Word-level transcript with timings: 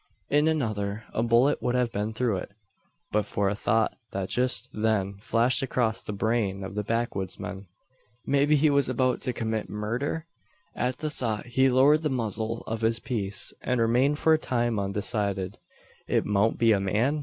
In 0.31 0.47
another, 0.47 1.03
a 1.13 1.21
bullet 1.21 1.61
would 1.61 1.75
have 1.75 1.91
been 1.91 2.11
through 2.11 2.37
it; 2.37 2.51
but 3.11 3.23
for 3.23 3.49
a 3.49 3.55
thought 3.55 3.95
that 4.13 4.29
just 4.29 4.67
then 4.73 5.17
flashed 5.19 5.61
across 5.61 6.01
the 6.01 6.11
brain 6.11 6.63
of 6.63 6.73
the 6.73 6.81
backwoodsman. 6.83 7.67
Maybe 8.25 8.55
he 8.55 8.71
was 8.71 8.89
about 8.89 9.21
to 9.21 9.31
commit 9.31 9.69
murder? 9.69 10.25
At 10.73 10.97
the 10.97 11.11
thought 11.11 11.45
he 11.45 11.69
lowered 11.69 12.01
the 12.01 12.09
muzzle 12.09 12.63
of 12.65 12.81
his 12.81 12.97
piece, 12.99 13.53
and 13.61 13.79
remained 13.79 14.17
for 14.17 14.33
a 14.33 14.39
time 14.39 14.79
undecided. 14.79 15.59
"It 16.07 16.25
mout 16.25 16.57
be 16.57 16.71
a 16.71 16.79
man?" 16.79 17.19